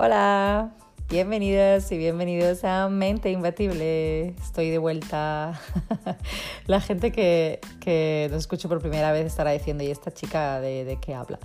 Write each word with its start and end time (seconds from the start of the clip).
Hola, 0.00 0.70
bienvenidas 1.10 1.90
y 1.90 1.98
bienvenidos 1.98 2.62
a 2.62 2.88
Mente 2.88 3.32
Imbatible. 3.32 4.28
Estoy 4.40 4.70
de 4.70 4.78
vuelta. 4.78 5.60
La 6.68 6.80
gente 6.80 7.10
que, 7.10 7.58
que 7.80 8.28
nos 8.30 8.42
escucho 8.42 8.68
por 8.68 8.78
primera 8.80 9.10
vez 9.10 9.26
estará 9.26 9.50
diciendo, 9.50 9.82
¿y 9.82 9.90
esta 9.90 10.12
chica 10.12 10.60
de, 10.60 10.98
qué 11.00 11.16
habla? 11.16 11.40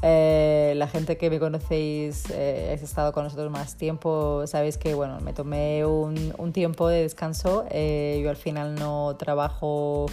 Eh, 0.00 0.72
la 0.76 0.88
gente 0.88 1.18
que 1.18 1.28
me 1.28 1.38
conocéis, 1.38 2.24
eh, 2.30 2.72
has 2.74 2.82
estado 2.82 3.12
con 3.12 3.24
nosotros 3.24 3.50
más 3.50 3.76
tiempo, 3.76 4.46
sabéis 4.46 4.78
que 4.78 4.94
bueno, 4.94 5.20
me 5.20 5.34
tomé 5.34 5.84
un, 5.84 6.32
un 6.38 6.52
tiempo 6.54 6.88
de 6.88 7.02
descanso. 7.02 7.66
Eh, 7.68 8.22
yo 8.24 8.30
al 8.30 8.36
final 8.36 8.74
no 8.74 9.16
trabajo 9.18 10.06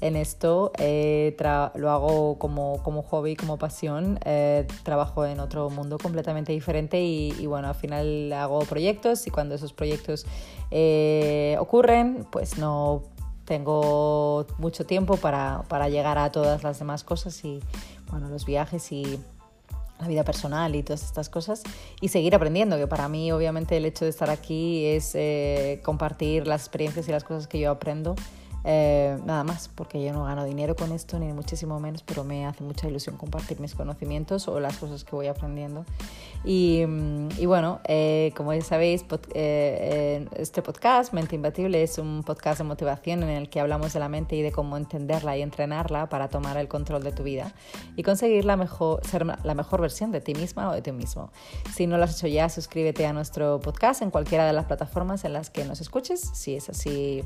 en 0.00 0.16
esto. 0.16 0.72
Eh, 0.78 1.36
lo 1.74 1.90
hago 1.90 2.38
como, 2.38 2.82
como 2.82 3.02
hobby, 3.02 3.36
como 3.36 3.58
pasión. 3.58 4.18
Eh, 4.24 4.66
trabajo 4.82 5.24
en 5.24 5.40
otro 5.40 5.70
mundo 5.70 5.98
completamente 5.98 6.52
diferente 6.52 7.02
y, 7.02 7.46
bueno, 7.46 7.68
al 7.68 7.74
final 7.74 8.32
hago 8.32 8.60
proyectos 8.60 9.26
y 9.26 9.30
cuando 9.30 9.54
esos 9.54 9.72
proyectos 9.72 10.26
eh, 10.70 11.56
ocurren, 11.60 12.26
pues 12.30 12.58
no 12.58 13.02
tengo 13.44 14.46
mucho 14.58 14.84
tiempo 14.84 15.16
para, 15.16 15.62
para 15.68 15.88
llegar 15.88 16.18
a 16.18 16.30
todas 16.30 16.62
las 16.62 16.78
demás 16.78 17.02
cosas 17.02 17.42
y 17.44 17.60
bueno, 18.10 18.28
los 18.28 18.44
viajes 18.44 18.92
y 18.92 19.18
la 19.98 20.06
vida 20.06 20.22
personal 20.22 20.76
y 20.76 20.82
todas 20.82 21.02
estas 21.02 21.30
cosas 21.30 21.62
y 22.00 22.08
seguir 22.08 22.34
aprendiendo, 22.34 22.76
que 22.76 22.86
para 22.86 23.08
mí 23.08 23.32
obviamente 23.32 23.78
el 23.78 23.86
hecho 23.86 24.04
de 24.04 24.10
estar 24.10 24.28
aquí 24.28 24.84
es 24.84 25.16
compartir 25.82 26.46
las 26.46 26.60
experiencias 26.60 27.08
y 27.08 27.12
las 27.12 27.24
cosas 27.24 27.48
que 27.48 27.58
yo 27.58 27.70
aprendo 27.70 28.14
eh, 28.70 29.16
nada 29.24 29.44
más, 29.44 29.70
porque 29.74 30.04
yo 30.04 30.12
no 30.12 30.24
gano 30.24 30.44
dinero 30.44 30.76
con 30.76 30.92
esto, 30.92 31.18
ni 31.18 31.32
muchísimo 31.32 31.80
menos, 31.80 32.02
pero 32.02 32.22
me 32.22 32.44
hace 32.44 32.62
mucha 32.62 32.86
ilusión 32.86 33.16
compartir 33.16 33.60
mis 33.60 33.74
conocimientos 33.74 34.46
o 34.46 34.60
las 34.60 34.76
cosas 34.76 35.04
que 35.04 35.16
voy 35.16 35.26
aprendiendo. 35.26 35.86
Y, 36.44 36.84
mm, 36.86 37.28
y 37.38 37.46
bueno, 37.46 37.80
eh, 37.84 38.30
como 38.36 38.52
ya 38.52 38.60
sabéis, 38.60 39.06
eh, 39.32 40.28
este 40.36 40.60
podcast, 40.60 41.14
Mente 41.14 41.34
Imbatible, 41.34 41.82
es 41.82 41.96
un 41.96 42.22
podcast 42.22 42.58
de 42.58 42.64
motivación 42.64 43.22
en 43.22 43.30
el 43.30 43.48
que 43.48 43.58
hablamos 43.58 43.94
de 43.94 44.00
la 44.00 44.10
mente 44.10 44.36
y 44.36 44.42
de 44.42 44.52
cómo 44.52 44.76
entenderla 44.76 45.34
y 45.38 45.40
entrenarla 45.40 46.10
para 46.10 46.28
tomar 46.28 46.58
el 46.58 46.68
control 46.68 47.02
de 47.02 47.12
tu 47.12 47.22
vida 47.22 47.54
y 47.96 48.02
conseguir 48.02 48.44
la 48.44 48.58
mejor, 48.58 49.00
ser 49.06 49.24
la 49.24 49.54
mejor 49.54 49.80
versión 49.80 50.12
de 50.12 50.20
ti 50.20 50.34
misma 50.34 50.68
o 50.68 50.74
de 50.74 50.82
ti 50.82 50.92
mismo. 50.92 51.30
Si 51.74 51.86
no 51.86 51.96
lo 51.96 52.04
has 52.04 52.18
hecho 52.18 52.26
ya, 52.26 52.50
suscríbete 52.50 53.06
a 53.06 53.14
nuestro 53.14 53.60
podcast 53.60 54.02
en 54.02 54.10
cualquiera 54.10 54.46
de 54.46 54.52
las 54.52 54.66
plataformas 54.66 55.24
en 55.24 55.32
las 55.32 55.48
que 55.48 55.64
nos 55.64 55.80
escuches. 55.80 56.20
Si 56.34 56.54
es 56.54 56.68
así, 56.68 57.24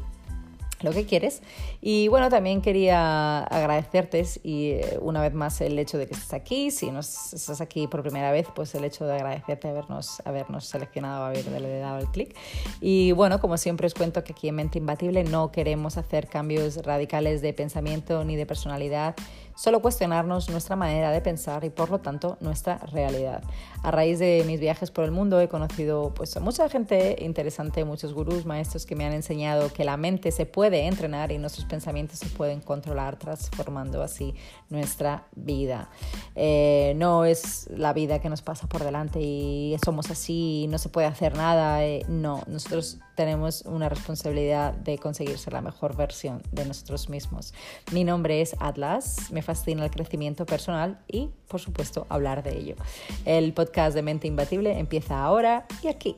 lo 0.82 0.92
que 0.92 1.06
quieres. 1.06 1.42
Y 1.80 2.08
bueno, 2.08 2.28
también 2.28 2.60
quería 2.60 3.44
agradecerte 3.44 4.12
y 4.42 4.70
eh, 4.70 4.98
una 5.00 5.20
vez 5.20 5.34
más 5.34 5.60
el 5.60 5.78
hecho 5.78 5.98
de 5.98 6.06
que 6.06 6.14
estés 6.14 6.32
aquí. 6.32 6.70
Si 6.70 6.90
no 6.90 7.00
estás 7.00 7.60
aquí 7.60 7.86
por 7.86 8.02
primera 8.02 8.30
vez, 8.32 8.46
pues 8.54 8.74
el 8.74 8.84
hecho 8.84 9.04
de 9.06 9.14
agradecerte 9.14 9.68
habernos, 9.68 10.22
habernos 10.24 10.66
seleccionado, 10.66 11.24
haberle 11.24 11.78
dado 11.78 11.98
el 11.98 12.06
clic. 12.06 12.36
Y 12.80 13.12
bueno, 13.12 13.40
como 13.40 13.56
siempre 13.56 13.86
os 13.86 13.94
cuento 13.94 14.24
que 14.24 14.32
aquí 14.32 14.48
en 14.48 14.56
Mente 14.56 14.78
Imbatible 14.78 15.24
no 15.24 15.52
queremos 15.52 15.96
hacer 15.96 16.28
cambios 16.28 16.76
radicales 16.84 17.42
de 17.42 17.52
pensamiento 17.52 18.24
ni 18.24 18.36
de 18.36 18.46
personalidad 18.46 19.14
solo 19.54 19.82
cuestionarnos 19.82 20.50
nuestra 20.50 20.76
manera 20.76 21.10
de 21.10 21.20
pensar 21.20 21.64
y 21.64 21.70
por 21.70 21.90
lo 21.90 22.00
tanto 22.00 22.36
nuestra 22.40 22.78
realidad. 22.78 23.42
A 23.82 23.90
raíz 23.90 24.18
de 24.18 24.44
mis 24.46 24.60
viajes 24.60 24.90
por 24.90 25.04
el 25.04 25.10
mundo 25.10 25.40
he 25.40 25.48
conocido 25.48 26.12
pues, 26.14 26.36
a 26.36 26.40
mucha 26.40 26.68
gente 26.68 27.16
interesante, 27.20 27.84
muchos 27.84 28.14
gurús, 28.14 28.46
maestros 28.46 28.86
que 28.86 28.94
me 28.94 29.04
han 29.04 29.12
enseñado 29.12 29.72
que 29.72 29.84
la 29.84 29.96
mente 29.96 30.30
se 30.30 30.46
puede 30.46 30.86
entrenar 30.86 31.32
y 31.32 31.38
nuestros 31.38 31.66
pensamientos 31.66 32.18
se 32.18 32.26
pueden 32.26 32.60
controlar 32.60 33.18
transformando 33.18 34.02
así 34.02 34.34
nuestra 34.70 35.26
vida. 35.34 35.90
Eh, 36.34 36.94
no 36.96 37.24
es 37.24 37.68
la 37.74 37.92
vida 37.92 38.20
que 38.20 38.28
nos 38.28 38.42
pasa 38.42 38.68
por 38.68 38.84
delante 38.84 39.20
y 39.20 39.76
somos 39.84 40.10
así, 40.10 40.66
no 40.68 40.78
se 40.78 40.88
puede 40.88 41.06
hacer 41.06 41.36
nada. 41.36 41.84
Eh, 41.84 42.04
no, 42.08 42.42
nosotros 42.46 42.98
tenemos 43.14 43.62
una 43.62 43.88
responsabilidad 43.88 44.72
de 44.72 44.98
conseguir 44.98 45.38
ser 45.38 45.52
la 45.52 45.60
mejor 45.60 45.96
versión 45.96 46.42
de 46.52 46.64
nosotros 46.64 47.08
mismos. 47.08 47.52
Mi 47.92 48.04
nombre 48.04 48.40
es 48.40 48.56
Atlas, 48.58 49.30
me 49.30 49.42
fascina 49.42 49.84
el 49.84 49.90
crecimiento 49.90 50.46
personal 50.46 50.98
y, 51.08 51.30
por 51.48 51.60
supuesto, 51.60 52.06
hablar 52.08 52.42
de 52.42 52.58
ello. 52.58 52.76
El 53.24 53.52
podcast 53.52 53.94
de 53.94 54.02
Mente 54.02 54.28
Imbatible 54.28 54.78
empieza 54.78 55.22
ahora 55.22 55.66
y 55.82 55.88
aquí. 55.88 56.16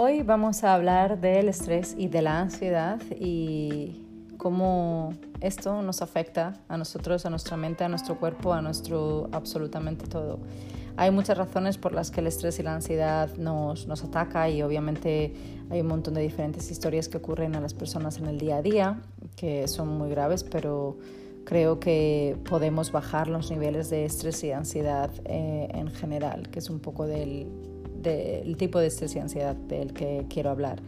Hoy 0.00 0.22
vamos 0.22 0.62
a 0.62 0.74
hablar 0.74 1.20
del 1.20 1.48
estrés 1.48 1.96
y 1.98 2.06
de 2.06 2.22
la 2.22 2.38
ansiedad 2.38 3.00
y 3.18 4.06
cómo 4.36 5.12
esto 5.40 5.82
nos 5.82 6.02
afecta 6.02 6.60
a 6.68 6.76
nosotros, 6.76 7.26
a 7.26 7.30
nuestra 7.30 7.56
mente, 7.56 7.84
a 7.84 7.88
nuestro 7.88 8.18
cuerpo, 8.18 8.52
a 8.52 8.62
nuestro 8.62 9.28
absolutamente 9.32 10.06
todo. 10.06 10.38
Hay 10.96 11.12
muchas 11.12 11.38
razones 11.38 11.78
por 11.78 11.92
las 11.92 12.10
que 12.10 12.20
el 12.20 12.26
estrés 12.26 12.58
y 12.58 12.64
la 12.64 12.74
ansiedad 12.74 13.36
nos, 13.36 13.86
nos 13.86 14.02
ataca 14.02 14.48
y 14.48 14.62
obviamente 14.62 15.32
hay 15.70 15.80
un 15.80 15.86
montón 15.86 16.14
de 16.14 16.22
diferentes 16.22 16.70
historias 16.70 17.08
que 17.08 17.18
ocurren 17.18 17.54
a 17.54 17.60
las 17.60 17.72
personas 17.72 18.18
en 18.18 18.26
el 18.26 18.38
día 18.38 18.56
a 18.56 18.62
día 18.62 19.00
que 19.36 19.68
son 19.68 19.88
muy 19.96 20.10
graves, 20.10 20.42
pero 20.42 20.98
creo 21.44 21.78
que 21.78 22.36
podemos 22.48 22.90
bajar 22.90 23.28
los 23.28 23.50
niveles 23.50 23.90
de 23.90 24.04
estrés 24.04 24.42
y 24.42 24.50
ansiedad 24.50 25.10
eh, 25.24 25.68
en 25.72 25.88
general, 25.90 26.50
que 26.50 26.58
es 26.58 26.68
un 26.68 26.80
poco 26.80 27.06
del, 27.06 27.46
del 28.02 28.56
tipo 28.56 28.78
de 28.78 28.86
estrés 28.86 29.14
y 29.16 29.18
ansiedad 29.18 29.54
del 29.54 29.92
que 29.92 30.24
quiero 30.28 30.50
hablar. 30.50 30.80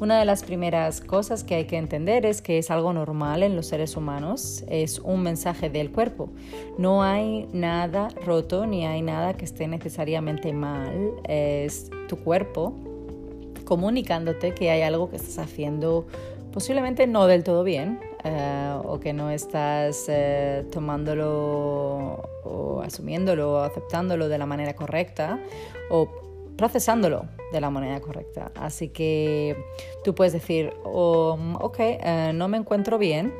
Una 0.00 0.20
de 0.20 0.24
las 0.24 0.44
primeras 0.44 1.00
cosas 1.00 1.42
que 1.42 1.56
hay 1.56 1.64
que 1.64 1.76
entender 1.76 2.24
es 2.24 2.40
que 2.40 2.58
es 2.58 2.70
algo 2.70 2.92
normal 2.92 3.42
en 3.42 3.56
los 3.56 3.66
seres 3.66 3.96
humanos, 3.96 4.64
es 4.68 5.00
un 5.00 5.24
mensaje 5.24 5.70
del 5.70 5.90
cuerpo. 5.90 6.30
No 6.78 7.02
hay 7.02 7.48
nada 7.52 8.08
roto 8.24 8.64
ni 8.66 8.86
hay 8.86 9.02
nada 9.02 9.34
que 9.34 9.44
esté 9.44 9.66
necesariamente 9.66 10.52
mal, 10.52 11.14
es 11.24 11.90
tu 12.06 12.16
cuerpo 12.16 12.74
comunicándote 13.64 14.54
que 14.54 14.70
hay 14.70 14.82
algo 14.82 15.10
que 15.10 15.16
estás 15.16 15.38
haciendo 15.38 16.06
posiblemente 16.52 17.06
no 17.06 17.26
del 17.26 17.44
todo 17.44 17.64
bien 17.64 18.00
eh, 18.24 18.74
o 18.84 18.98
que 18.98 19.12
no 19.12 19.30
estás 19.30 20.06
eh, 20.08 20.64
tomándolo 20.70 22.22
o 22.44 22.80
asumiéndolo 22.82 23.54
o 23.54 23.58
aceptándolo 23.58 24.28
de 24.28 24.38
la 24.38 24.46
manera 24.46 24.74
correcta 24.74 25.38
o 25.90 26.08
procesándolo 26.58 27.24
de 27.52 27.60
la 27.60 27.70
manera 27.70 28.00
correcta. 28.00 28.50
Así 28.56 28.88
que 28.88 29.56
tú 30.04 30.14
puedes 30.14 30.34
decir, 30.34 30.74
oh, 30.84 31.38
ok, 31.60 31.76
eh, 31.78 32.32
no 32.34 32.48
me 32.48 32.58
encuentro 32.58 32.98
bien, 32.98 33.32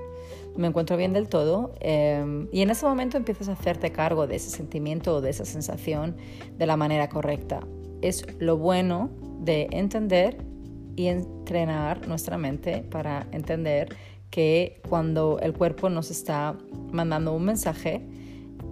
me 0.56 0.68
encuentro 0.68 0.96
bien 0.96 1.12
del 1.12 1.28
todo, 1.28 1.74
eh, 1.80 2.46
y 2.52 2.62
en 2.62 2.70
ese 2.70 2.86
momento 2.86 3.16
empiezas 3.16 3.48
a 3.48 3.52
hacerte 3.52 3.90
cargo 3.90 4.26
de 4.26 4.36
ese 4.36 4.50
sentimiento 4.50 5.16
o 5.16 5.20
de 5.20 5.30
esa 5.30 5.44
sensación 5.44 6.16
de 6.56 6.66
la 6.66 6.76
manera 6.76 7.08
correcta. 7.08 7.60
Es 8.02 8.24
lo 8.38 8.56
bueno 8.56 9.10
de 9.40 9.68
entender 9.72 10.38
y 10.94 11.08
entrenar 11.08 12.06
nuestra 12.06 12.38
mente 12.38 12.84
para 12.88 13.26
entender 13.32 13.88
que 14.30 14.80
cuando 14.88 15.40
el 15.40 15.54
cuerpo 15.54 15.90
nos 15.90 16.10
está 16.12 16.56
mandando 16.92 17.32
un 17.32 17.44
mensaje, 17.44 18.00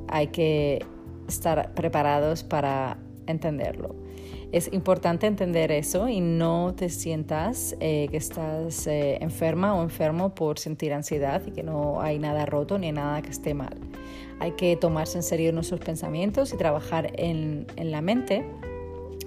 hay 0.08 0.28
que 0.28 0.84
estar 1.28 1.74
preparados 1.74 2.44
para 2.44 2.98
entenderlo. 3.26 4.05
Es 4.52 4.72
importante 4.72 5.26
entender 5.26 5.72
eso 5.72 6.08
y 6.08 6.20
no 6.20 6.74
te 6.76 6.88
sientas 6.88 7.76
eh, 7.80 8.06
que 8.10 8.16
estás 8.16 8.86
eh, 8.86 9.18
enferma 9.20 9.74
o 9.74 9.82
enfermo 9.82 10.34
por 10.34 10.58
sentir 10.58 10.92
ansiedad 10.92 11.42
y 11.46 11.50
que 11.50 11.62
no 11.62 12.00
hay 12.00 12.18
nada 12.18 12.46
roto 12.46 12.78
ni 12.78 12.92
nada 12.92 13.20
que 13.22 13.30
esté 13.30 13.54
mal. 13.54 13.76
Hay 14.38 14.52
que 14.52 14.76
tomarse 14.76 15.18
en 15.18 15.22
serio 15.22 15.52
nuestros 15.52 15.80
pensamientos 15.80 16.52
y 16.52 16.56
trabajar 16.56 17.10
en, 17.16 17.66
en 17.76 17.90
la 17.90 18.02
mente 18.02 18.44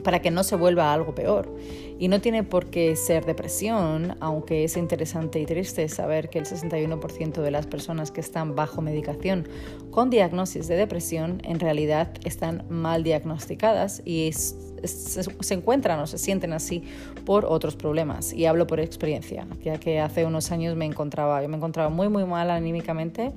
para 0.09 0.23
que 0.23 0.31
no 0.31 0.43
se 0.43 0.55
vuelva 0.55 0.91
algo 0.91 1.13
peor. 1.13 1.55
Y 1.99 2.07
no 2.07 2.19
tiene 2.19 2.43
por 2.43 2.71
qué 2.71 2.95
ser 2.95 3.27
depresión, 3.27 4.17
aunque 4.21 4.63
es 4.63 4.75
interesante 4.75 5.39
y 5.39 5.45
triste 5.45 5.87
saber 5.87 6.31
que 6.31 6.39
el 6.39 6.45
61% 6.45 7.43
de 7.43 7.51
las 7.51 7.67
personas 7.67 8.09
que 8.09 8.19
están 8.19 8.55
bajo 8.55 8.81
medicación 8.81 9.47
con 9.91 10.09
diagnosis 10.09 10.67
de 10.67 10.77
depresión 10.77 11.43
en 11.43 11.59
realidad 11.59 12.11
están 12.25 12.65
mal 12.69 13.03
diagnosticadas 13.03 14.01
y 14.03 14.31
se, 14.33 15.53
encuentran 15.53 15.99
o 15.99 16.07
se 16.07 16.17
sienten 16.17 16.53
así 16.53 16.81
por 17.23 17.45
otros 17.45 17.75
problemas. 17.75 18.33
Y 18.33 18.47
hablo 18.47 18.65
por 18.65 18.79
experiencia, 18.79 19.45
ya 19.63 19.79
que 19.79 19.99
hace 19.99 20.25
unos 20.25 20.51
años 20.51 20.75
me 20.75 20.85
encontraba, 20.85 21.39
yo 21.43 21.49
me 21.49 21.57
encontraba 21.57 21.89
muy, 21.89 22.09
muy 22.09 22.25
mal 22.25 22.49
anímicamente. 22.49 23.31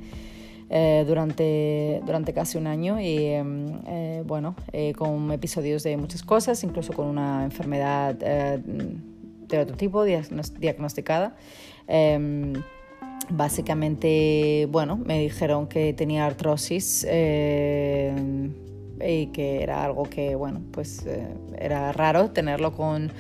Eh, 0.75 1.05
durante, 1.07 2.01
durante 2.07 2.33
casi 2.33 2.57
un 2.57 2.67
año 2.67 2.99
y 2.99 3.27
em, 3.27 3.79
eh, 3.87 4.23
bueno, 4.27 4.57
eh, 4.73 4.95
con 4.95 5.31
episodios 5.31 5.83
de 5.83 5.99
muchas 5.99 6.23
cosas, 6.23 6.65
incluso 6.65 6.95
con 6.95 7.09
una 7.09 7.45
enfermedad 7.45 8.15
de 8.15 9.59
otro 9.59 9.77
tipo 9.77 10.03
diagnosticada. 10.03 11.37
Em, 11.87 12.55
básicamente, 13.29 14.67
bueno, 14.71 14.97
me 14.97 15.21
dijeron 15.21 15.67
que 15.67 15.93
tenía 15.93 16.25
artrosis 16.25 17.05
y 17.05 19.27
que 19.27 19.63
era 19.63 19.85
algo 19.85 20.05
que, 20.05 20.37
bueno, 20.37 20.63
pues 20.71 21.05
era 21.59 21.93
raro 21.93 22.31
tenerlo 22.31 22.73
con, 22.73 23.13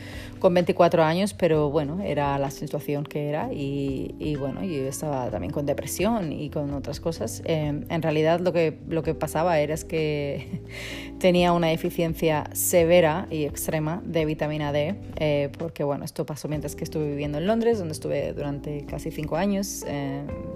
con 0.42 0.54
24 0.54 1.04
años, 1.04 1.34
pero 1.34 1.70
bueno, 1.70 2.00
era 2.02 2.36
la 2.36 2.50
situación 2.50 3.04
que 3.04 3.28
era 3.28 3.52
y, 3.52 4.16
y 4.18 4.34
bueno, 4.34 4.64
yo 4.64 4.88
estaba 4.88 5.30
también 5.30 5.52
con 5.52 5.66
depresión 5.66 6.32
y 6.32 6.50
con 6.50 6.74
otras 6.74 6.98
cosas. 6.98 7.42
Eh, 7.44 7.84
en 7.88 8.02
realidad 8.02 8.40
lo 8.40 8.52
que, 8.52 8.76
lo 8.88 9.04
que 9.04 9.14
pasaba 9.14 9.60
era 9.60 9.72
es 9.72 9.84
que 9.84 10.62
tenía 11.20 11.52
una 11.52 11.68
deficiencia 11.68 12.50
severa 12.54 13.28
y 13.30 13.44
extrema 13.44 14.02
de 14.04 14.24
vitamina 14.24 14.72
D, 14.72 14.96
eh, 15.14 15.48
porque 15.56 15.84
bueno, 15.84 16.04
esto 16.04 16.26
pasó 16.26 16.48
mientras 16.48 16.74
que 16.74 16.82
estuve 16.82 17.08
viviendo 17.08 17.38
en 17.38 17.46
Londres, 17.46 17.78
donde 17.78 17.92
estuve 17.92 18.32
durante 18.32 18.84
casi 18.84 19.12
cinco 19.12 19.36
años 19.36 19.84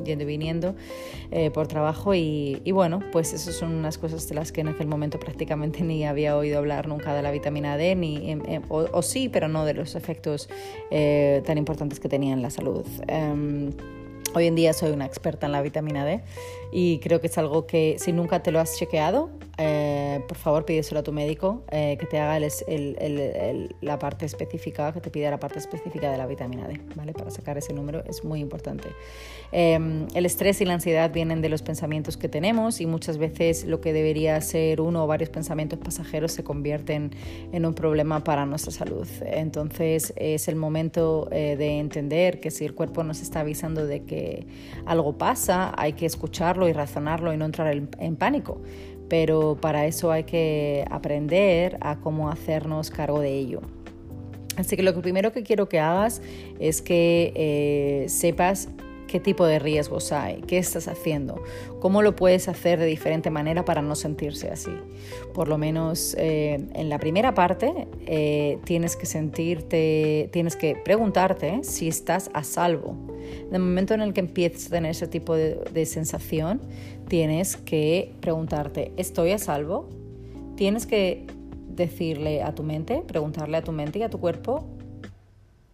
yendo 0.04 0.24
y 0.24 0.26
viniendo 0.26 0.74
por 1.54 1.68
trabajo 1.68 2.12
y, 2.12 2.60
y 2.64 2.72
bueno, 2.72 3.00
pues 3.12 3.32
esas 3.32 3.54
son 3.54 3.72
unas 3.72 3.98
cosas 3.98 4.28
de 4.28 4.34
las 4.34 4.50
que 4.50 4.62
en 4.62 4.68
aquel 4.68 4.88
momento 4.88 5.20
prácticamente 5.20 5.84
ni 5.84 6.04
había 6.04 6.36
oído 6.36 6.58
hablar 6.58 6.88
nunca 6.88 7.14
de 7.14 7.22
la 7.22 7.30
vitamina 7.30 7.76
D, 7.76 7.94
ni, 7.94 8.32
em, 8.32 8.42
em, 8.48 8.62
o, 8.68 9.00
sí, 9.02 9.28
pero 9.28 9.46
no 9.46 9.64
de 9.64 9.75
los 9.76 9.94
efectos 9.94 10.48
eh, 10.90 11.42
tan 11.46 11.58
importantes 11.58 12.00
que 12.00 12.08
tenía 12.08 12.32
en 12.32 12.42
la 12.42 12.50
salud. 12.50 12.84
Em, 13.06 13.72
hoy 14.34 14.46
en 14.46 14.54
día 14.54 14.72
soy 14.72 14.90
una 14.90 15.06
experta 15.06 15.46
en 15.46 15.52
la 15.52 15.62
vitamina 15.62 16.04
D 16.04 16.22
y 16.72 16.98
creo 16.98 17.20
que 17.20 17.28
es 17.28 17.38
algo 17.38 17.66
que 17.66 17.96
si 17.98 18.12
nunca 18.12 18.42
te 18.42 18.50
lo 18.50 18.60
has 18.60 18.76
chequeado, 18.76 19.30
eh, 19.58 19.95
por 20.20 20.36
favor 20.36 20.64
pídeselo 20.64 21.00
a 21.00 21.02
tu 21.02 21.12
médico 21.12 21.64
eh, 21.70 21.96
que 21.98 22.06
te 22.06 22.18
haga 22.18 22.38
la 23.80 23.98
parte 23.98 24.26
específica, 24.26 24.92
que 24.92 25.00
te 25.00 25.10
pida 25.10 25.30
la 25.30 25.38
parte 25.38 25.58
específica 25.58 26.10
de 26.10 26.18
la 26.18 26.26
vitamina 26.26 26.66
D, 26.66 26.80
¿vale? 26.94 27.12
Para 27.12 27.30
sacar 27.30 27.58
ese 27.58 27.72
número 27.72 28.02
es 28.06 28.24
muy 28.24 28.40
importante. 28.40 28.88
Em, 29.52 30.06
el 30.14 30.26
estrés 30.26 30.60
y 30.60 30.64
la 30.64 30.74
ansiedad 30.74 31.12
vienen 31.12 31.40
de 31.40 31.48
los 31.48 31.62
pensamientos 31.62 32.16
que 32.16 32.28
tenemos 32.28 32.80
y 32.80 32.86
muchas 32.86 33.18
veces 33.18 33.64
lo 33.64 33.80
que 33.80 33.92
debería 33.92 34.40
ser 34.40 34.80
uno 34.80 35.04
o 35.04 35.06
varios 35.06 35.30
pensamientos 35.30 35.78
pasajeros 35.78 36.32
se 36.32 36.44
convierten 36.44 37.10
en 37.52 37.66
un 37.66 37.74
problema 37.74 38.24
para 38.24 38.46
nuestra 38.46 38.72
salud. 38.72 39.06
Entonces 39.24 40.12
es 40.16 40.48
el 40.48 40.56
momento 40.56 41.28
eh, 41.30 41.56
de 41.56 41.78
entender 41.78 42.40
que 42.40 42.50
si 42.50 42.64
el 42.64 42.74
cuerpo 42.74 43.04
nos 43.04 43.20
está 43.20 43.40
avisando 43.40 43.86
de 43.86 44.04
que 44.04 44.46
algo 44.84 45.16
pasa, 45.18 45.72
hay 45.76 45.92
que 45.94 46.06
escucharlo 46.06 46.68
y 46.68 46.72
razonarlo 46.72 47.32
y 47.32 47.36
no 47.36 47.44
entrar 47.44 47.74
en 47.74 48.16
pánico 48.16 48.60
pero 49.08 49.56
para 49.60 49.86
eso 49.86 50.10
hay 50.10 50.24
que 50.24 50.84
aprender 50.90 51.78
a 51.80 51.96
cómo 51.96 52.30
hacernos 52.30 52.90
cargo 52.90 53.20
de 53.20 53.32
ello. 53.34 53.60
Así 54.56 54.76
que 54.76 54.82
lo 54.82 55.00
primero 55.00 55.32
que 55.32 55.42
quiero 55.42 55.68
que 55.68 55.78
hagas 55.78 56.22
es 56.58 56.80
que 56.80 57.32
eh, 57.34 58.08
sepas 58.08 58.68
qué 59.06 59.20
tipo 59.20 59.46
de 59.46 59.58
riesgos 59.58 60.12
hay, 60.12 60.42
qué 60.42 60.58
estás 60.58 60.88
haciendo, 60.88 61.42
cómo 61.80 62.02
lo 62.02 62.16
puedes 62.16 62.48
hacer 62.48 62.78
de 62.78 62.86
diferente 62.86 63.30
manera 63.30 63.64
para 63.64 63.82
no 63.82 63.94
sentirse 63.94 64.48
así. 64.48 64.72
Por 65.34 65.48
lo 65.48 65.58
menos 65.58 66.14
eh, 66.18 66.66
en 66.74 66.88
la 66.88 66.98
primera 66.98 67.34
parte 67.34 67.88
eh, 68.06 68.58
tienes 68.64 68.96
que 68.96 69.06
sentirte, 69.06 70.28
tienes 70.32 70.56
que 70.56 70.76
preguntarte 70.76 71.60
si 71.62 71.88
estás 71.88 72.30
a 72.34 72.44
salvo. 72.44 72.96
En 73.48 73.54
el 73.54 73.60
momento 73.60 73.94
en 73.94 74.02
el 74.02 74.12
que 74.12 74.20
empieces 74.20 74.66
a 74.66 74.70
tener 74.70 74.90
ese 74.90 75.06
tipo 75.06 75.34
de 75.34 75.86
sensación, 75.86 76.60
tienes 77.08 77.56
que 77.56 78.12
preguntarte, 78.20 78.92
¿estoy 78.96 79.32
a 79.32 79.38
salvo? 79.38 79.88
Tienes 80.56 80.86
que 80.86 81.26
decirle 81.68 82.42
a 82.42 82.54
tu 82.54 82.62
mente, 82.62 83.02
preguntarle 83.06 83.58
a 83.58 83.62
tu 83.62 83.72
mente 83.72 83.98
y 83.98 84.02
a 84.02 84.10
tu 84.10 84.18
cuerpo, 84.18 84.64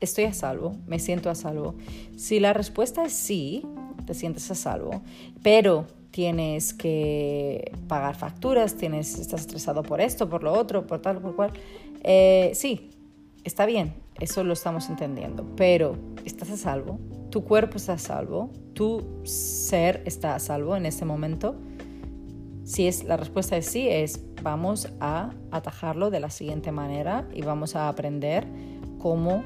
¿estoy 0.04 0.24
a 0.24 0.34
salvo? 0.34 0.76
¿Me 0.86 0.98
siento 0.98 1.30
a 1.30 1.34
salvo? 1.34 1.74
Si 2.16 2.40
la 2.40 2.52
respuesta 2.52 3.04
es 3.04 3.12
sí, 3.12 3.64
te 4.06 4.14
sientes 4.14 4.50
a 4.50 4.54
salvo, 4.54 5.02
pero 5.42 5.86
tienes 6.10 6.74
que 6.74 7.72
pagar 7.88 8.16
facturas, 8.16 8.76
tienes, 8.76 9.18
estás 9.18 9.42
estresado 9.42 9.82
por 9.82 10.00
esto, 10.00 10.28
por 10.28 10.42
lo 10.42 10.52
otro, 10.52 10.86
por 10.86 11.00
tal, 11.00 11.20
por 11.20 11.34
cual, 11.34 11.52
eh, 12.02 12.52
sí, 12.54 12.90
está 13.44 13.66
bien, 13.66 13.94
eso 14.20 14.44
lo 14.44 14.52
estamos 14.52 14.88
entendiendo, 14.90 15.44
pero 15.56 15.96
¿estás 16.24 16.50
a 16.50 16.56
salvo? 16.56 16.98
¿Tu 17.30 17.42
cuerpo 17.44 17.78
está 17.78 17.94
a 17.94 17.98
salvo? 17.98 18.50
¿Tu 18.74 19.02
ser 19.24 20.02
está 20.04 20.34
a 20.34 20.38
salvo 20.38 20.76
en 20.76 20.86
este 20.86 21.04
momento? 21.04 21.56
Si 22.64 22.86
es, 22.86 23.04
la 23.04 23.16
respuesta 23.16 23.56
es 23.56 23.66
sí, 23.66 23.88
es 23.88 24.20
vamos 24.42 24.88
a 25.00 25.30
atajarlo 25.50 26.10
de 26.10 26.20
la 26.20 26.30
siguiente 26.30 26.72
manera 26.72 27.26
y 27.32 27.42
vamos 27.42 27.74
a 27.74 27.88
aprender 27.88 28.46
cómo 28.98 29.42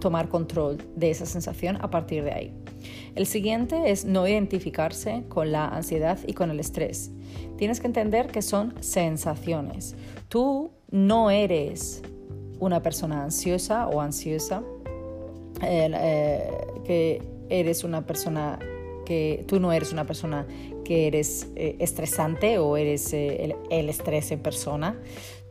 tomar 0.00 0.28
control 0.28 0.78
de 0.96 1.10
esa 1.10 1.26
sensación 1.26 1.78
a 1.80 1.90
partir 1.90 2.24
de 2.24 2.32
ahí. 2.32 2.54
El 3.14 3.26
siguiente 3.26 3.90
es 3.90 4.04
no 4.04 4.26
identificarse 4.26 5.24
con 5.28 5.52
la 5.52 5.68
ansiedad 5.68 6.18
y 6.26 6.32
con 6.32 6.50
el 6.50 6.60
estrés. 6.60 7.10
Tienes 7.56 7.80
que 7.80 7.86
entender 7.86 8.26
que 8.28 8.42
son 8.42 8.74
sensaciones. 8.80 9.94
Tú 10.28 10.72
no 10.90 11.30
eres 11.30 12.02
una 12.58 12.82
persona 12.82 13.24
ansiosa 13.24 13.88
o 13.88 14.00
ansiosa, 14.00 14.62
eh, 15.62 15.90
eh, 15.94 16.50
que 16.84 17.22
eres 17.48 17.84
una 17.84 18.06
persona 18.06 18.58
que 19.04 19.44
tú 19.46 19.60
no 19.60 19.72
eres 19.72 19.92
una 19.92 20.06
persona 20.06 20.46
que 20.84 21.06
eres 21.06 21.48
eh, 21.56 21.76
estresante 21.78 22.58
o 22.58 22.76
eres 22.76 23.12
el, 23.12 23.54
estrés 23.70 24.30
en 24.32 24.40
persona. 24.40 24.98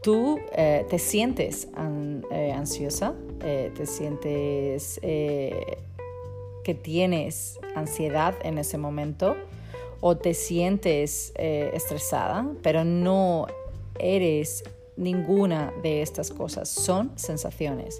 Tú 0.01 0.37
te 0.53 0.99
sientes 0.99 1.69
ansiosa, 1.75 3.13
te 3.39 3.85
sientes 3.85 4.99
que 5.01 6.75
tienes 6.81 7.59
ansiedad 7.75 8.35
en 8.43 8.57
ese 8.57 8.77
momento 8.77 9.35
o 10.01 10.17
te 10.17 10.33
sientes 10.33 11.33
estresada, 11.37 12.45
pero 12.61 12.83
no 12.83 13.47
eres 13.99 14.63
ninguna 14.95 15.73
de 15.81 16.01
estas 16.01 16.29
cosas, 16.29 16.69
son 16.69 17.11
sensaciones. 17.15 17.99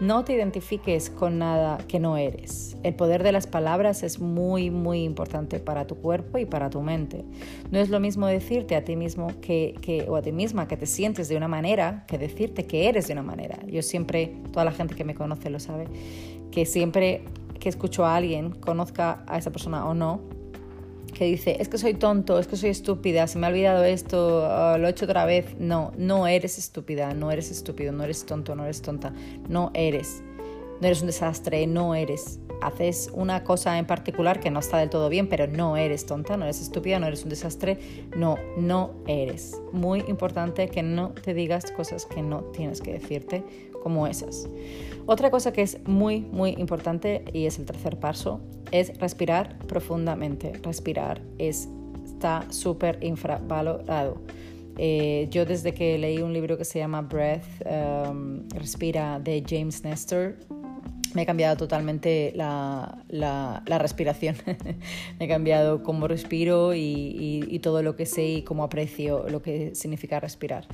No 0.00 0.24
te 0.24 0.34
identifiques 0.34 1.10
con 1.10 1.38
nada 1.38 1.78
que 1.88 1.98
no 1.98 2.16
eres. 2.16 2.76
El 2.82 2.94
poder 2.94 3.22
de 3.22 3.32
las 3.32 3.46
palabras 3.46 4.02
es 4.02 4.20
muy, 4.20 4.70
muy 4.70 5.02
importante 5.02 5.60
para 5.60 5.86
tu 5.86 5.96
cuerpo 5.96 6.38
y 6.38 6.44
para 6.44 6.70
tu 6.70 6.80
mente. 6.82 7.24
No 7.70 7.78
es 7.78 7.88
lo 7.88 8.00
mismo 8.00 8.26
decirte 8.26 8.76
a 8.76 8.84
ti 8.84 8.96
mismo 8.96 9.28
que, 9.40 9.74
que, 9.80 10.06
o 10.08 10.16
a 10.16 10.22
ti 10.22 10.32
misma 10.32 10.68
que 10.68 10.76
te 10.76 10.86
sientes 10.86 11.28
de 11.28 11.36
una 11.36 11.48
manera 11.48 12.04
que 12.06 12.18
decirte 12.18 12.66
que 12.66 12.88
eres 12.88 13.06
de 13.06 13.12
una 13.14 13.22
manera. 13.22 13.58
Yo 13.66 13.82
siempre, 13.82 14.34
toda 14.52 14.64
la 14.64 14.72
gente 14.72 14.94
que 14.94 15.04
me 15.04 15.14
conoce 15.14 15.50
lo 15.50 15.60
sabe, 15.60 15.86
que 16.50 16.66
siempre 16.66 17.24
que 17.58 17.68
escucho 17.70 18.04
a 18.04 18.16
alguien, 18.16 18.50
conozca 18.50 19.24
a 19.26 19.38
esa 19.38 19.50
persona 19.50 19.86
o 19.86 19.94
no, 19.94 20.20
que 21.14 21.24
dice, 21.24 21.56
es 21.60 21.68
que 21.68 21.78
soy 21.78 21.94
tonto, 21.94 22.38
es 22.38 22.46
que 22.46 22.56
soy 22.56 22.70
estúpida, 22.70 23.26
se 23.26 23.38
me 23.38 23.46
ha 23.46 23.50
olvidado 23.50 23.84
esto, 23.84 24.44
ah, 24.44 24.76
lo 24.78 24.86
he 24.86 24.90
hecho 24.90 25.06
otra 25.06 25.24
vez. 25.24 25.56
No, 25.58 25.92
no 25.96 26.26
eres 26.26 26.58
estúpida, 26.58 27.14
no 27.14 27.30
eres 27.30 27.50
estúpido, 27.50 27.92
no 27.92 28.04
eres 28.04 28.26
tonto, 28.26 28.54
no 28.54 28.64
eres 28.64 28.82
tonta, 28.82 29.14
no 29.48 29.70
eres. 29.74 30.22
No 30.80 30.88
eres 30.88 31.00
un 31.00 31.06
desastre, 31.06 31.66
no 31.66 31.94
eres. 31.94 32.40
Haces 32.60 33.10
una 33.12 33.44
cosa 33.44 33.78
en 33.78 33.86
particular 33.86 34.40
que 34.40 34.50
no 34.50 34.60
está 34.60 34.78
del 34.78 34.90
todo 34.90 35.08
bien, 35.08 35.28
pero 35.28 35.46
no 35.46 35.76
eres 35.76 36.06
tonta, 36.06 36.36
no 36.36 36.44
eres 36.44 36.60
estúpida, 36.60 36.98
no 36.98 37.06
eres 37.06 37.22
un 37.22 37.30
desastre, 37.30 37.78
no, 38.16 38.36
no 38.56 38.94
eres. 39.06 39.60
Muy 39.72 40.04
importante 40.08 40.68
que 40.68 40.82
no 40.82 41.10
te 41.10 41.34
digas 41.34 41.70
cosas 41.70 42.06
que 42.06 42.22
no 42.22 42.40
tienes 42.52 42.80
que 42.80 42.92
decirte 42.92 43.44
como 43.82 44.06
esas. 44.06 44.48
Otra 45.06 45.30
cosa 45.30 45.52
que 45.52 45.62
es 45.62 45.86
muy, 45.86 46.20
muy 46.20 46.50
importante 46.50 47.24
y 47.32 47.46
es 47.46 47.58
el 47.58 47.66
tercer 47.66 47.98
paso 47.98 48.40
es 48.70 48.98
respirar 48.98 49.58
profundamente. 49.66 50.52
Respirar 50.62 51.20
es, 51.38 51.68
está 52.04 52.44
súper 52.50 52.98
infravalorado. 53.02 54.16
Eh, 54.78 55.28
yo 55.30 55.44
desde 55.44 55.72
que 55.72 55.98
leí 55.98 56.20
un 56.22 56.32
libro 56.32 56.56
que 56.58 56.64
se 56.64 56.78
llama 56.78 57.02
Breath, 57.02 57.44
um, 58.10 58.48
Respira, 58.48 59.20
de 59.20 59.44
James 59.46 59.84
Nestor, 59.84 60.36
me 61.14 61.22
ha 61.22 61.26
cambiado 61.26 61.56
totalmente 61.56 62.32
la, 62.34 62.98
la, 63.08 63.78
respiración. 63.78 64.36
me 65.18 65.24
ha 65.24 65.28
cambiado 65.28 65.82
cómo 65.82 66.08
respiro 66.08 66.74
y, 66.74 67.46
y, 67.48 67.58
todo 67.60 67.82
lo 67.82 67.96
que 67.96 68.04
sé 68.04 68.26
y 68.26 68.42
cómo 68.42 68.64
aprecio 68.64 69.26
lo 69.28 69.40
que 69.40 69.74
significa 69.74 70.20
respirar. 70.20 70.66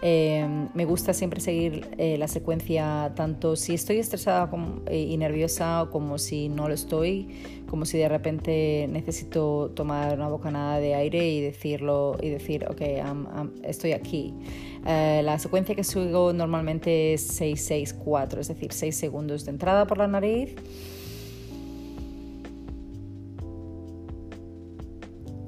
Eh, 0.00 0.46
me 0.74 0.84
gusta 0.84 1.12
siempre 1.12 1.40
seguir 1.40 1.88
eh, 1.98 2.16
la 2.18 2.26
secuencia, 2.26 3.12
tanto 3.14 3.54
si 3.54 3.74
estoy 3.74 3.98
estresada 3.98 4.50
eh, 4.86 4.98
y 4.98 5.16
nerviosa 5.16 5.86
como 5.92 6.18
si 6.18 6.48
no 6.48 6.68
lo 6.68 6.74
estoy, 6.74 7.28
como 7.68 7.84
si 7.84 7.98
de 7.98 8.08
repente 8.08 8.88
necesito 8.90 9.70
tomar 9.74 10.14
una 10.16 10.28
bocanada 10.28 10.78
de 10.78 10.94
aire 10.94 11.28
y 11.28 11.40
decirlo 11.40 12.16
y 12.20 12.30
decir, 12.30 12.66
ok, 12.68 12.82
estoy 13.62 13.92
aquí. 13.92 14.34
Eh, 14.84 15.22
la 15.24 15.38
secuencia 15.38 15.74
que 15.76 15.84
sigo 15.84 16.32
normalmente 16.32 17.14
es 17.14 17.40
6-6-4, 17.40 18.38
es 18.38 18.48
decir, 18.48 18.72
6 18.72 18.96
segundos 18.96 19.44
de 19.44 19.52
entrada 19.52 19.86
por 19.86 19.98
la 19.98 20.08
nariz. 20.08 20.56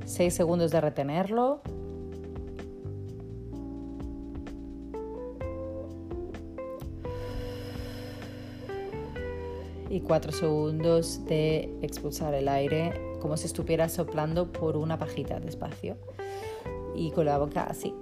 6 0.04 0.32
segundos 0.32 0.70
de 0.70 0.80
retenerlo. 0.80 1.62
Y 9.90 10.00
4 10.00 10.32
segundos 10.32 11.24
de 11.26 11.76
expulsar 11.82 12.34
el 12.34 12.48
aire 12.48 13.16
como 13.20 13.36
si 13.36 13.46
estuviera 13.46 13.88
soplando 13.88 14.52
por 14.52 14.76
una 14.76 14.98
pajita 14.98 15.40
despacio. 15.40 15.96
Y 16.94 17.10
con 17.10 17.26
la 17.26 17.38
boca 17.38 17.64
así 17.64 17.92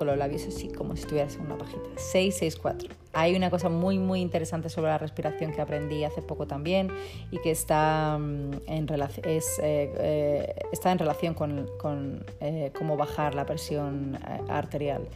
con 0.00 0.06
los 0.06 0.16
labios 0.16 0.46
así, 0.46 0.68
como 0.68 0.96
si 0.96 1.02
estuvieras 1.02 1.34
en 1.36 1.42
una 1.42 1.58
pajita. 1.58 1.90
664. 1.96 2.88
Hay 3.12 3.36
una 3.36 3.50
cosa 3.50 3.68
muy, 3.68 3.98
muy 3.98 4.22
interesante 4.22 4.70
sobre 4.70 4.88
la 4.88 4.96
respiración 4.96 5.52
que 5.52 5.60
aprendí 5.60 6.04
hace 6.04 6.22
poco 6.22 6.46
también 6.46 6.90
y 7.30 7.36
que 7.42 7.50
está, 7.50 8.16
mm, 8.18 8.50
en, 8.66 8.88
es, 9.24 9.58
eh, 9.58 9.92
eh, 9.98 10.54
está 10.72 10.90
en 10.90 10.98
relación 10.98 11.34
con, 11.34 11.68
con 11.78 12.24
eh, 12.40 12.72
cómo 12.78 12.96
bajar 12.96 13.34
la 13.34 13.44
presión 13.44 14.18
arterial. 14.48 15.06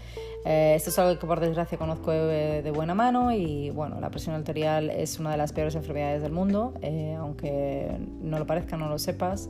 esto 0.44 0.90
es 0.90 0.98
algo 0.98 1.18
que 1.18 1.26
por 1.26 1.40
desgracia 1.40 1.78
conozco 1.78 2.10
de, 2.10 2.70
buena 2.70 2.94
mano 2.94 3.32
y 3.32 3.70
bueno, 3.70 3.98
la 4.02 4.10
presión 4.10 4.34
arterial 4.34 4.90
es 4.90 5.18
una 5.18 5.30
de 5.30 5.38
las 5.38 5.54
peores 5.54 5.76
enfermedades 5.76 6.20
del 6.20 6.32
mundo, 6.32 6.74
aunque 7.18 7.90
no 8.20 8.38
lo 8.38 8.46
parezca, 8.46 8.76
no 8.76 8.90
lo 8.90 8.98
sepas. 8.98 9.48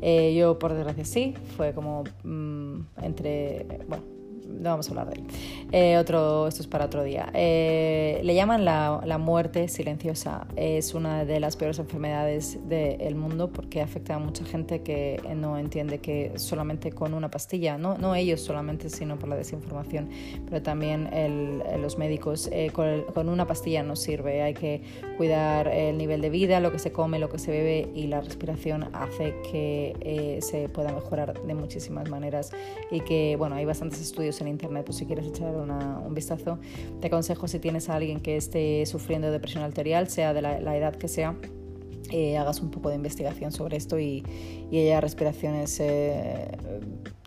yo 0.00 0.56
por 0.60 0.74
desgracia 0.74 1.04
sí, 1.04 1.34
fue 1.56 1.72
como 1.72 2.04
mm, 2.22 2.80
entre, 3.02 3.66
bueno, 3.88 4.17
no 4.48 4.70
vamos 4.70 4.88
a 4.88 4.90
hablar 4.90 5.08
de 5.08 5.20
él. 5.20 5.26
Eh, 5.72 5.98
otro, 5.98 6.48
esto 6.48 6.62
es 6.62 6.68
para 6.68 6.86
otro 6.86 7.04
día. 7.04 7.30
Eh, 7.34 8.20
le 8.24 8.34
llaman 8.34 8.64
la, 8.64 9.00
la, 9.04 9.18
muerte 9.18 9.68
silenciosa. 9.68 10.46
Es 10.56 10.94
una 10.94 11.24
de 11.24 11.40
las 11.40 11.56
peores 11.56 11.78
enfermedades 11.78 12.58
del 12.68 13.14
mundo 13.14 13.50
porque 13.52 13.82
afecta 13.82 14.14
a 14.14 14.18
mucha 14.18 14.44
gente 14.44 14.82
que 14.82 15.20
no 15.36 15.58
entiende 15.58 15.98
que 15.98 16.32
solamente 16.36 16.92
con 16.92 17.14
una 17.14 17.30
pastilla, 17.30 17.76
no, 17.78 17.98
no 17.98 18.14
ellos 18.14 18.40
solamente, 18.40 18.88
sino 18.88 19.18
por 19.18 19.28
la 19.28 19.36
desinformación, 19.36 20.08
pero 20.48 20.62
también 20.62 21.12
el, 21.12 21.62
los 21.80 21.98
médicos, 21.98 22.48
eh, 22.52 22.70
con, 22.72 23.02
con, 23.14 23.28
una 23.28 23.46
pastilla 23.46 23.82
no 23.82 23.96
sirve. 23.96 24.42
Hay 24.42 24.54
que 24.54 24.82
cuidar 25.16 25.68
el 25.68 25.98
nivel 25.98 26.20
de 26.22 26.30
vida, 26.30 26.60
lo 26.60 26.72
que 26.72 26.78
se 26.78 26.92
come, 26.92 27.18
lo 27.18 27.28
que 27.28 27.38
se 27.38 27.50
bebe 27.50 27.90
y 27.94 28.06
la 28.06 28.20
respiración 28.20 28.88
hace 28.94 29.34
que 29.50 30.38
se 30.40 30.68
pueda 30.68 30.92
mejorar 30.92 31.40
de 31.42 31.54
muchísimas 31.54 32.08
maneras 32.08 32.50
y 32.90 33.00
que, 33.00 33.36
bueno, 33.36 33.56
hay 33.56 33.64
bastantes 33.64 34.00
estudios 34.00 34.37
en 34.40 34.48
internet, 34.48 34.84
pues 34.84 34.98
si 34.98 35.06
quieres 35.06 35.26
echar 35.26 35.54
un 35.54 36.14
vistazo, 36.14 36.58
te 37.00 37.08
aconsejo 37.08 37.48
si 37.48 37.58
tienes 37.58 37.88
a 37.88 37.96
alguien 37.96 38.20
que 38.20 38.36
esté 38.36 38.84
sufriendo 38.86 39.30
de 39.30 39.40
presión 39.40 39.62
arterial, 39.62 40.08
sea 40.08 40.32
de 40.32 40.42
la, 40.42 40.76
edad 40.76 40.94
que 40.94 41.08
sea, 41.08 41.36
eh, 42.10 42.38
hagas 42.38 42.60
un 42.60 42.70
poco 42.70 42.88
de 42.88 42.96
investigación 42.96 43.52
sobre 43.52 43.76
esto 43.76 43.98
y, 43.98 44.24
y 44.70 44.78
haya 44.78 45.00
respiraciones 45.00 45.78
eh, 45.80 46.50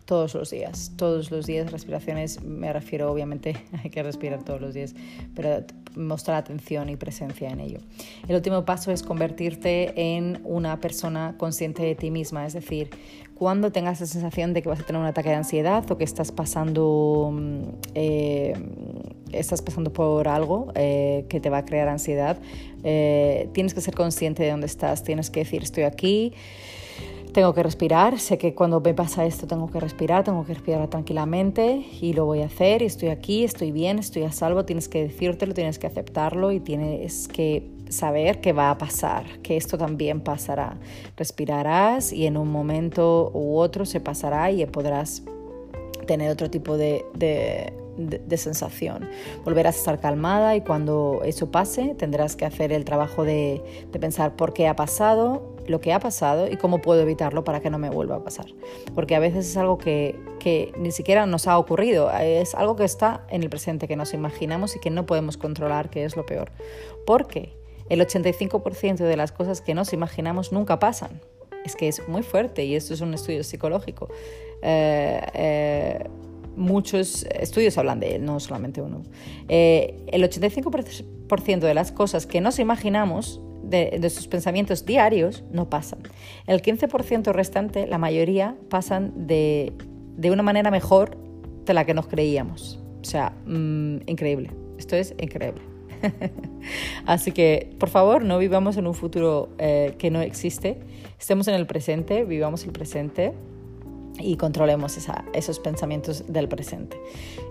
todos 0.04 0.34
los 0.34 0.50
días. 0.50 0.92
Todos 0.96 1.30
los 1.30 1.46
días 1.46 1.70
respiraciones, 1.70 2.42
me 2.42 2.72
refiero 2.72 3.10
obviamente, 3.10 3.56
hay 3.84 3.90
que 3.90 4.02
respirar 4.02 4.42
todos 4.44 4.60
los 4.60 4.74
días, 4.74 4.94
pero 5.34 5.64
mostrar 5.96 6.38
atención 6.38 6.88
y 6.88 6.96
presencia 6.96 7.50
en 7.50 7.60
ello. 7.60 7.78
El 8.28 8.36
último 8.36 8.64
paso 8.64 8.90
es 8.90 9.02
convertirte 9.02 9.92
en 10.16 10.40
una 10.44 10.80
persona 10.80 11.34
consciente 11.38 11.82
de 11.82 11.94
ti 11.94 12.10
misma, 12.10 12.46
es 12.46 12.54
decir, 12.54 12.90
cuando 13.34 13.72
tengas 13.72 14.00
la 14.00 14.06
sensación 14.06 14.54
de 14.54 14.62
que 14.62 14.68
vas 14.68 14.80
a 14.80 14.84
tener 14.84 15.00
un 15.00 15.06
ataque 15.06 15.30
de 15.30 15.34
ansiedad 15.34 15.90
o 15.90 15.98
que 15.98 16.04
estás 16.04 16.30
pasando, 16.30 17.30
mm, 17.32 17.62
eh, 17.94 18.54
estás 19.32 19.62
pasando 19.62 19.92
por 19.92 20.28
algo 20.28 20.72
eh, 20.74 21.26
que 21.28 21.40
te 21.40 21.50
va 21.50 21.58
a 21.58 21.64
crear 21.64 21.88
ansiedad, 21.88 22.38
eh, 22.84 23.48
tienes 23.52 23.74
que 23.74 23.80
ser 23.80 23.94
consciente 23.94 24.44
de 24.44 24.50
dónde 24.50 24.66
estás, 24.66 25.02
tienes 25.02 25.30
que 25.30 25.40
decir 25.40 25.62
estoy 25.62 25.84
aquí 25.84 26.34
tengo 27.32 27.54
que 27.54 27.62
respirar, 27.62 28.18
sé 28.18 28.38
que 28.38 28.54
cuando 28.54 28.80
me 28.80 28.94
pasa 28.94 29.24
esto 29.24 29.46
tengo 29.46 29.70
que 29.70 29.80
respirar, 29.80 30.24
tengo 30.24 30.44
que 30.44 30.54
respirar 30.54 30.88
tranquilamente 30.88 31.84
y 32.00 32.12
lo 32.12 32.26
voy 32.26 32.42
a 32.42 32.46
hacer 32.46 32.82
estoy 32.82 33.08
aquí, 33.08 33.44
estoy 33.44 33.72
bien, 33.72 33.98
estoy 33.98 34.22
a 34.22 34.32
salvo, 34.32 34.64
tienes 34.64 34.88
que 34.88 35.02
decírtelo, 35.02 35.54
tienes 35.54 35.78
que 35.78 35.86
aceptarlo 35.86 36.52
y 36.52 36.60
tienes 36.60 37.28
que 37.28 37.70
saber 37.88 38.40
que 38.40 38.52
va 38.52 38.70
a 38.70 38.78
pasar, 38.78 39.24
que 39.42 39.56
esto 39.56 39.76
también 39.76 40.20
pasará. 40.20 40.78
Respirarás 41.16 42.12
y 42.12 42.26
en 42.26 42.36
un 42.36 42.50
momento 42.50 43.30
u 43.34 43.58
otro 43.58 43.84
se 43.84 44.00
pasará 44.00 44.50
y 44.50 44.64
podrás 44.66 45.22
tener 46.06 46.30
otro 46.30 46.50
tipo 46.50 46.76
de, 46.76 47.04
de, 47.14 48.36
sensación. 48.36 49.08
Volverás 49.44 49.76
a 49.76 49.78
estar 49.78 50.00
calmada 50.00 50.56
y 50.56 50.62
cuando 50.62 51.20
eso 51.24 51.50
pase 51.50 51.94
tendrás 51.96 52.34
que 52.34 52.44
hacer 52.44 52.72
el 52.72 52.84
trabajo 52.84 53.24
de, 53.24 53.62
de 53.92 53.98
pensar 53.98 54.34
por 54.34 54.52
qué 54.54 54.66
ha 54.66 54.74
pasado, 54.74 55.51
lo 55.66 55.80
que 55.80 55.92
ha 55.92 56.00
pasado 56.00 56.48
y 56.50 56.56
cómo 56.56 56.80
puedo 56.80 57.00
evitarlo 57.00 57.44
para 57.44 57.60
que 57.60 57.70
no 57.70 57.78
me 57.78 57.90
vuelva 57.90 58.16
a 58.16 58.24
pasar. 58.24 58.46
Porque 58.94 59.14
a 59.14 59.18
veces 59.18 59.48
es 59.48 59.56
algo 59.56 59.78
que, 59.78 60.18
que, 60.38 60.72
ni 60.76 60.92
siquiera 60.92 61.26
nos 61.26 61.46
ha 61.46 61.58
ocurrido, 61.58 62.10
es 62.10 62.54
algo 62.54 62.76
que 62.76 62.84
está 62.84 63.26
en 63.30 63.42
el 63.42 63.50
presente, 63.50 63.88
que 63.88 63.96
nos 63.96 64.14
imaginamos 64.14 64.76
y 64.76 64.80
que 64.80 64.90
no 64.90 65.06
podemos 65.06 65.36
controlar, 65.36 65.90
que 65.90 66.04
es 66.04 66.16
lo 66.16 66.26
peor. 66.26 66.50
Porque 67.06 67.56
el 67.88 68.00
85% 68.00 68.96
de 68.96 69.16
las 69.16 69.32
cosas 69.32 69.60
que 69.60 69.74
nos 69.74 69.92
imaginamos 69.92 70.52
nunca 70.52 70.78
pasan. 70.78 71.20
Es 71.64 71.76
que 71.76 71.88
es 71.88 72.08
muy 72.08 72.22
fuerte 72.22 72.64
y 72.64 72.74
esto 72.74 72.94
es 72.94 73.00
un 73.00 73.14
estudio 73.14 73.44
psicológico. 73.44 74.08
Eh, 74.62 75.20
eh, 75.34 76.08
muchos 76.56 77.24
estudios 77.24 77.78
hablan 77.78 78.00
de 78.00 78.16
él, 78.16 78.24
no 78.24 78.40
solamente 78.40 78.80
uno. 78.82 79.02
Eh, 79.48 80.04
el 80.08 80.22
85% 80.22 81.60
de 81.60 81.74
las 81.74 81.92
cosas 81.92 82.26
que 82.26 82.40
nos 82.40 82.58
imaginamos 82.58 83.40
de, 83.62 84.10
sus 84.10 84.28
pensamientos 84.28 84.84
diarios 84.84 85.44
no 85.50 85.68
pasan. 85.68 86.00
El 86.46 86.62
15% 86.62 87.32
restante, 87.32 87.86
la 87.86 87.98
mayoría, 87.98 88.56
pasan 88.68 89.26
de, 89.26 89.72
de, 90.16 90.30
una 90.30 90.42
manera 90.42 90.70
mejor 90.70 91.16
de 91.64 91.74
la 91.74 91.84
que 91.84 91.94
nos 91.94 92.06
creíamos. 92.06 92.80
O 93.00 93.04
sea, 93.04 93.34
mm, 93.46 93.98
increíble. 94.06 94.50
Esto 94.78 94.96
es 94.96 95.14
increíble. 95.18 95.62
Así 97.06 97.32
que, 97.32 97.70
por 97.78 97.88
favor, 97.88 98.24
no 98.24 98.38
vivamos 98.38 98.76
en 98.76 98.86
un 98.86 98.94
futuro 98.94 99.50
eh, 99.58 99.94
que 99.98 100.10
no 100.10 100.20
existe. 100.20 100.78
Estemos 101.18 101.48
en 101.48 101.54
el 101.54 101.66
presente, 101.66 102.24
vivamos 102.24 102.64
el 102.64 102.72
presente 102.72 103.32
y 104.18 104.36
controlemos 104.36 104.98
esos 105.32 105.58
pensamientos 105.58 106.24
del 106.28 106.48
presente. 106.48 106.96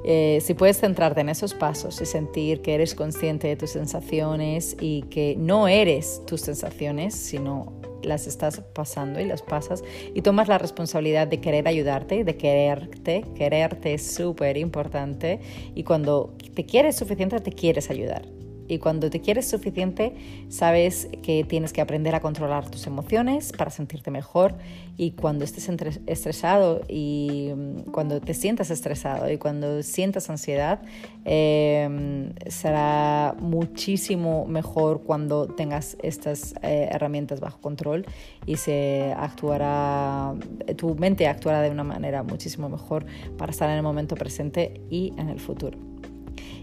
Eh, 0.04 0.40
si 0.42 0.54
puedes 0.54 0.80
centrarte 0.80 1.22
en 1.22 1.30
esos 1.30 1.54
pasos 1.54 2.02
y 2.02 2.06
sentir 2.06 2.62
que 2.62 2.74
eres 2.74 2.96
consciente 2.96 3.48
de 3.48 3.56
tus 3.56 3.72
sensaciones 3.72 4.76
y 4.80 5.04
que 5.04 5.36
no 5.38 5.68
eres 5.68 6.22
tus 6.26 6.42
sensaciones, 6.42 7.16
sino 7.16 7.74
las 8.04 8.28
estás 8.28 8.62
pasando 8.74 9.20
y 9.20 9.26
las 9.26 9.42
pasas 9.42 9.84
y 10.14 10.22
tomas 10.22 10.48
la 10.48 10.58
responsabilidad 10.58 11.28
de 11.28 11.40
querer 11.40 11.68
ayudarte, 11.68 12.24
de 12.24 12.36
quererte, 12.36 13.26
quererte 13.36 13.94
es 13.94 14.06
súper 14.06 14.58
importante 14.58 15.40
y 15.76 15.84
cuando 15.84 16.36
te 16.56 16.66
quieres 16.66 16.96
suficiente 16.96 17.40
te 17.40 17.52
quieres 17.52 17.90
ayudar. 17.90 18.41
Y 18.72 18.80
cuando 18.80 19.10
te 19.10 19.20
quieres 19.20 19.50
suficiente, 19.50 20.16
sabes 20.48 21.10
que 21.24 21.44
tienes 21.44 21.74
que 21.74 21.82
aprender 21.82 22.16
a 22.16 22.22
controlar 22.22 22.70
tus 22.70 22.88
emociones 22.88 23.52
para 23.52 23.70
sentirte 23.70 24.12
mejor. 24.12 24.56
Y 24.96 25.12
cuando 25.12 25.44
estés 25.44 25.70
estresado 26.08 26.80
y 26.88 27.52
mm, 27.54 27.92
cuando 27.92 28.22
te 28.22 28.34
sientas 28.34 28.72
estresado 28.72 29.30
y 29.30 29.38
cuando 29.38 29.84
sientas 29.84 30.30
ansiedad, 30.30 30.80
em, 31.26 32.32
será 32.48 33.36
muchísimo 33.42 34.46
mejor 34.46 35.02
cuando 35.02 35.48
tengas 35.48 35.98
estas 36.02 36.54
eh, 36.62 36.88
herramientas 36.94 37.42
bajo 37.42 37.60
control 37.60 38.06
y 38.46 38.56
se 38.56 39.14
actuará, 39.18 40.34
tu 40.78 40.96
mente 40.96 41.28
actuará 41.28 41.62
de 41.62 41.72
una 41.72 41.84
manera 41.84 42.24
muchísimo 42.24 42.70
mejor 42.70 43.06
para 43.38 43.52
estar 43.52 43.70
en 43.70 43.76
el 43.76 43.84
momento 43.84 44.16
presente 44.16 44.80
y 44.90 45.12
en 45.18 45.28
el 45.28 45.42
futuro. 45.42 45.78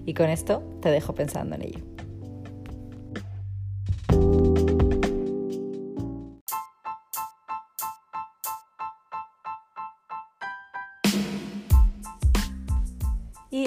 Y 0.06 0.14
con 0.14 0.30
esto 0.30 0.62
te 0.80 0.90
dejo 0.90 1.14
pensando 1.14 1.54
en 1.54 1.64
ello. 1.64 1.97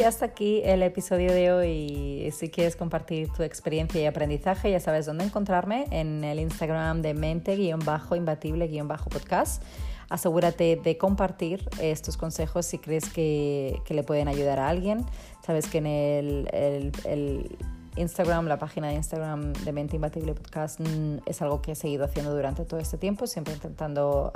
Y 0.02 0.04
hasta 0.04 0.26
aquí 0.26 0.62
el 0.64 0.82
episodio 0.82 1.32
de 1.32 1.52
hoy. 1.52 2.32
Si 2.32 2.50
quieres 2.50 2.76
compartir 2.76 3.32
tu 3.34 3.44
experiencia 3.44 4.02
y 4.02 4.08
aprendizaje, 4.08 4.72
ya 4.72 4.80
sabes 4.80 5.06
dónde 5.06 5.26
encontrarme 5.26 5.86
en 5.92 6.24
el 6.24 6.40
Instagram 6.40 7.04
de 7.04 7.14
mente-imbatible-podcast. 7.14 9.62
Asegúrate 10.10 10.82
de 10.84 10.98
compartir 10.98 11.70
estos 11.80 12.18
consejos 12.18 12.66
si 12.66 12.80
crees 12.80 13.10
que, 13.10 13.80
le 13.88 14.02
pueden 14.02 14.28
ayudar 14.28 14.58
a 14.58 14.70
alguien. 14.70 15.06
Sabes 15.46 15.68
que 15.68 15.78
en 15.78 15.86
el, 15.86 17.56
Instagram, 17.96 18.48
la 18.48 18.58
página 18.58 18.88
de 18.88 18.96
Instagram 18.96 19.54
de 19.54 19.72
Mente 19.72 19.98
Imbatible 19.98 20.34
Podcast 20.34 20.80
mm, 20.80 21.18
es 21.28 21.44
algo 21.44 21.62
que 21.62 21.74
he 21.74 21.76
seguido 21.76 22.06
haciendo 22.06 22.34
durante 22.34 22.66
todo 22.66 22.80
este 22.80 22.98
tiempo, 22.98 23.28
siempre 23.28 23.54
intentando 23.54 24.34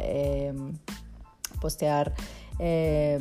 em, 0.00 0.76
postear 1.60 2.12
eh, 2.58 3.20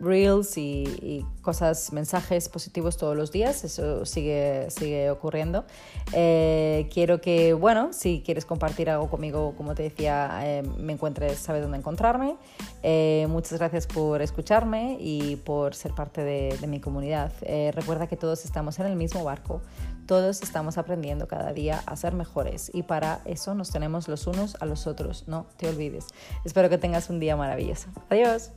reels 0.00 0.56
y, 0.56 1.24
cosas, 1.42 1.92
mensajes 1.92 2.48
positivos 2.48 2.96
todos 2.96 3.16
los 3.16 3.32
días, 3.32 3.64
eso 3.64 4.04
sigue, 4.04 4.70
sigue 4.70 5.10
ocurriendo. 5.10 5.64
Eh, 6.12 6.88
quiero 6.92 7.20
que, 7.20 7.54
bueno, 7.54 7.92
si 7.92 8.22
quieres 8.24 8.44
compartir 8.44 8.90
algo 8.90 9.08
conmigo, 9.08 9.54
como 9.56 9.74
te 9.74 9.84
decía, 9.84 10.40
eh, 10.42 10.62
me 10.62 10.92
encuentres, 10.92 11.38
sabes 11.38 11.62
dónde 11.62 11.78
encontrarme. 11.78 12.36
Eh, 12.82 13.26
muchas 13.28 13.58
gracias 13.58 13.86
por 13.86 14.22
escucharme 14.22 14.96
y 15.00 15.36
por 15.36 15.74
ser 15.74 15.94
parte 15.94 16.22
de, 16.22 16.56
de 16.60 16.66
mi 16.66 16.80
comunidad. 16.80 17.32
recuerda 17.72 18.06
que 18.06 18.16
todos 18.16 18.44
estamos 18.44 18.78
en 18.78 18.86
el 18.86 18.96
mismo 18.96 19.24
barco, 19.24 19.62
todos 20.06 20.42
estamos 20.42 20.78
aprendiendo 20.78 21.28
cada 21.28 21.52
día 21.52 21.82
a 21.86 21.96
ser 21.96 22.14
mejores 22.14 22.70
y 22.72 22.82
para 22.82 23.20
eso 23.24 23.54
nos 23.54 23.70
tenemos 23.70 24.08
los 24.08 24.26
unos 24.26 24.56
a 24.60 24.66
los 24.66 24.86
otros, 24.86 25.24
no 25.26 25.46
te 25.56 25.68
olvides. 25.68 26.06
Espero 26.44 26.68
que 26.68 26.78
tengas 26.78 27.10
un 27.10 27.20
día 27.20 27.36
maravilloso. 27.36 27.88
Adiós. 28.08 28.50